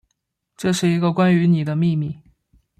[0.57, 2.17] 这是一个关于妳的秘密